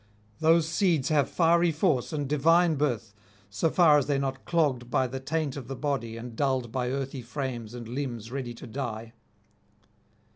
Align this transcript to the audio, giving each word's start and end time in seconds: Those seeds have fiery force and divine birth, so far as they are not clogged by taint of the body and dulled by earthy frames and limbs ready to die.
Those 0.39 0.67
seeds 0.67 1.09
have 1.09 1.29
fiery 1.29 1.71
force 1.71 2.11
and 2.11 2.27
divine 2.27 2.73
birth, 2.73 3.13
so 3.51 3.69
far 3.69 3.99
as 3.99 4.07
they 4.07 4.15
are 4.15 4.19
not 4.19 4.45
clogged 4.45 4.89
by 4.89 5.07
taint 5.07 5.55
of 5.55 5.67
the 5.67 5.75
body 5.75 6.17
and 6.17 6.35
dulled 6.35 6.71
by 6.71 6.89
earthy 6.89 7.21
frames 7.21 7.75
and 7.75 7.87
limbs 7.87 8.31
ready 8.31 8.55
to 8.55 8.65
die. 8.65 9.13